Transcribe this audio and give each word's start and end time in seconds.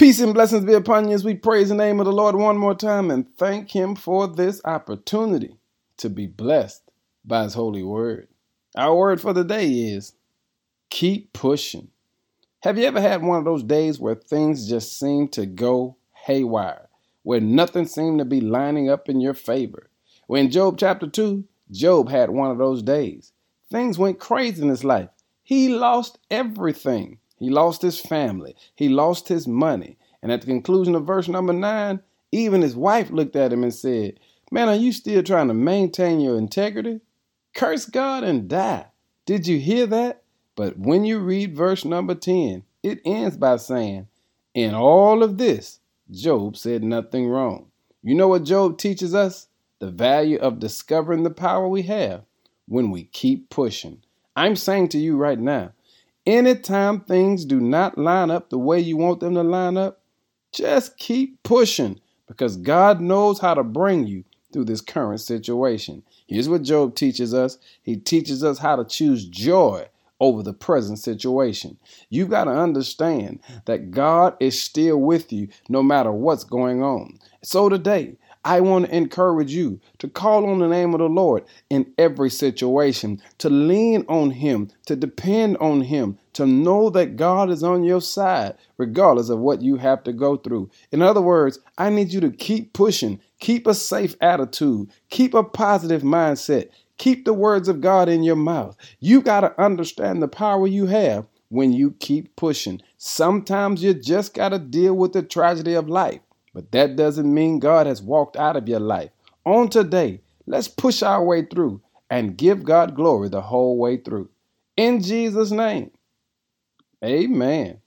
Peace 0.00 0.18
and 0.20 0.32
blessings 0.32 0.64
be 0.64 0.72
upon 0.72 1.10
you 1.10 1.14
as 1.14 1.24
we 1.24 1.34
praise 1.34 1.68
the 1.68 1.74
name 1.74 2.00
of 2.00 2.06
the 2.06 2.12
Lord 2.12 2.34
one 2.34 2.56
more 2.56 2.74
time 2.74 3.10
and 3.10 3.26
thank 3.36 3.70
Him 3.70 3.94
for 3.94 4.26
this 4.26 4.58
opportunity 4.64 5.58
to 5.98 6.08
be 6.08 6.26
blessed 6.26 6.90
by 7.22 7.42
His 7.42 7.52
holy 7.52 7.82
word. 7.82 8.28
Our 8.74 8.96
word 8.96 9.20
for 9.20 9.34
the 9.34 9.44
day 9.44 9.68
is 9.68 10.14
keep 10.88 11.34
pushing. 11.34 11.88
Have 12.60 12.78
you 12.78 12.86
ever 12.86 12.98
had 12.98 13.22
one 13.22 13.40
of 13.40 13.44
those 13.44 13.62
days 13.62 14.00
where 14.00 14.14
things 14.14 14.66
just 14.66 14.98
seem 14.98 15.28
to 15.28 15.44
go 15.44 15.98
haywire, 16.14 16.88
where 17.22 17.42
nothing 17.42 17.84
seemed 17.84 18.20
to 18.20 18.24
be 18.24 18.40
lining 18.40 18.88
up 18.88 19.10
in 19.10 19.20
your 19.20 19.34
favor? 19.34 19.90
When 20.28 20.50
Job 20.50 20.78
chapter 20.78 21.08
2, 21.08 21.44
Job 21.72 22.08
had 22.08 22.30
one 22.30 22.50
of 22.50 22.56
those 22.56 22.82
days. 22.82 23.32
Things 23.70 23.98
went 23.98 24.18
crazy 24.18 24.62
in 24.62 24.70
his 24.70 24.82
life. 24.82 25.10
He 25.42 25.68
lost 25.68 26.18
everything. 26.30 27.18
He 27.40 27.48
lost 27.48 27.82
his 27.82 27.98
family. 27.98 28.54
He 28.76 28.88
lost 28.88 29.28
his 29.28 29.48
money. 29.48 29.96
And 30.22 30.30
at 30.30 30.42
the 30.42 30.46
conclusion 30.46 30.94
of 30.94 31.06
verse 31.06 31.26
number 31.26 31.54
nine, 31.54 32.00
even 32.30 32.60
his 32.60 32.76
wife 32.76 33.10
looked 33.10 33.34
at 33.34 33.52
him 33.52 33.64
and 33.64 33.74
said, 33.74 34.20
Man, 34.52 34.68
are 34.68 34.76
you 34.76 34.92
still 34.92 35.22
trying 35.22 35.48
to 35.48 35.54
maintain 35.54 36.20
your 36.20 36.36
integrity? 36.36 37.00
Curse 37.54 37.86
God 37.86 38.22
and 38.22 38.48
die. 38.48 38.86
Did 39.24 39.46
you 39.46 39.58
hear 39.58 39.86
that? 39.86 40.22
But 40.54 40.78
when 40.78 41.04
you 41.04 41.18
read 41.18 41.56
verse 41.56 41.84
number 41.84 42.14
10, 42.14 42.62
it 42.82 43.00
ends 43.04 43.36
by 43.38 43.56
saying, 43.56 44.08
In 44.54 44.74
all 44.74 45.22
of 45.22 45.38
this, 45.38 45.80
Job 46.10 46.56
said 46.56 46.84
nothing 46.84 47.26
wrong. 47.26 47.70
You 48.02 48.14
know 48.14 48.28
what 48.28 48.44
Job 48.44 48.76
teaches 48.76 49.14
us? 49.14 49.46
The 49.78 49.90
value 49.90 50.38
of 50.38 50.58
discovering 50.58 51.22
the 51.22 51.30
power 51.30 51.66
we 51.66 51.82
have 51.82 52.24
when 52.66 52.90
we 52.90 53.04
keep 53.04 53.48
pushing. 53.48 54.02
I'm 54.36 54.56
saying 54.56 54.88
to 54.88 54.98
you 54.98 55.16
right 55.16 55.38
now, 55.38 55.72
Anytime 56.26 57.00
things 57.00 57.44
do 57.44 57.60
not 57.60 57.96
line 57.98 58.30
up 58.30 58.50
the 58.50 58.58
way 58.58 58.78
you 58.78 58.96
want 58.96 59.20
them 59.20 59.34
to 59.34 59.42
line 59.42 59.76
up, 59.76 60.00
just 60.52 60.96
keep 60.96 61.42
pushing 61.42 62.00
because 62.26 62.56
God 62.56 63.00
knows 63.00 63.40
how 63.40 63.54
to 63.54 63.64
bring 63.64 64.06
you 64.06 64.24
through 64.52 64.64
this 64.64 64.80
current 64.80 65.20
situation. 65.20 66.02
Here's 66.26 66.48
what 66.48 66.62
Job 66.62 66.94
teaches 66.94 67.32
us 67.32 67.58
He 67.82 67.96
teaches 67.96 68.44
us 68.44 68.58
how 68.58 68.76
to 68.76 68.84
choose 68.84 69.26
joy 69.26 69.88
over 70.20 70.42
the 70.42 70.52
present 70.52 70.98
situation. 70.98 71.78
You've 72.10 72.30
got 72.30 72.44
to 72.44 72.50
understand 72.50 73.40
that 73.64 73.90
God 73.90 74.36
is 74.38 74.60
still 74.60 74.98
with 74.98 75.32
you 75.32 75.48
no 75.68 75.82
matter 75.82 76.12
what's 76.12 76.44
going 76.44 76.82
on. 76.82 77.18
So 77.42 77.68
today, 77.68 78.16
I 78.44 78.60
want 78.60 78.86
to 78.86 78.96
encourage 78.96 79.52
you 79.52 79.80
to 79.98 80.08
call 80.08 80.48
on 80.48 80.60
the 80.60 80.68
name 80.68 80.94
of 80.94 81.00
the 81.00 81.08
Lord 81.08 81.44
in 81.68 81.92
every 81.98 82.30
situation, 82.30 83.20
to 83.38 83.50
lean 83.50 84.04
on 84.08 84.30
Him, 84.30 84.70
to 84.86 84.96
depend 84.96 85.58
on 85.58 85.82
Him, 85.82 86.18
to 86.32 86.46
know 86.46 86.88
that 86.90 87.16
God 87.16 87.50
is 87.50 87.62
on 87.62 87.84
your 87.84 88.00
side, 88.00 88.54
regardless 88.78 89.28
of 89.28 89.40
what 89.40 89.60
you 89.60 89.76
have 89.76 90.02
to 90.04 90.12
go 90.14 90.36
through. 90.36 90.70
In 90.90 91.02
other 91.02 91.20
words, 91.20 91.58
I 91.76 91.90
need 91.90 92.14
you 92.14 92.20
to 92.20 92.30
keep 92.30 92.72
pushing, 92.72 93.20
keep 93.40 93.66
a 93.66 93.74
safe 93.74 94.16
attitude, 94.22 94.88
keep 95.10 95.34
a 95.34 95.44
positive 95.44 96.00
mindset, 96.00 96.70
keep 96.96 97.26
the 97.26 97.34
words 97.34 97.68
of 97.68 97.82
God 97.82 98.08
in 98.08 98.22
your 98.22 98.36
mouth. 98.36 98.74
You 99.00 99.20
got 99.20 99.40
to 99.40 99.60
understand 99.60 100.22
the 100.22 100.28
power 100.28 100.66
you 100.66 100.86
have 100.86 101.26
when 101.50 101.74
you 101.74 101.90
keep 101.98 102.34
pushing. 102.36 102.80
Sometimes 102.96 103.82
you 103.82 103.92
just 103.92 104.32
got 104.32 104.50
to 104.50 104.58
deal 104.58 104.94
with 104.94 105.12
the 105.12 105.22
tragedy 105.22 105.74
of 105.74 105.90
life. 105.90 106.20
But 106.54 106.72
that 106.72 106.96
doesn't 106.96 107.32
mean 107.32 107.58
God 107.58 107.86
has 107.86 108.02
walked 108.02 108.36
out 108.36 108.56
of 108.56 108.68
your 108.68 108.80
life. 108.80 109.10
On 109.44 109.68
today, 109.68 110.20
let's 110.46 110.68
push 110.68 111.02
our 111.02 111.24
way 111.24 111.44
through 111.46 111.80
and 112.10 112.36
give 112.36 112.64
God 112.64 112.94
glory 112.94 113.28
the 113.28 113.40
whole 113.42 113.78
way 113.78 113.96
through. 113.98 114.28
In 114.76 115.02
Jesus' 115.02 115.50
name, 115.50 115.90
amen. 117.04 117.80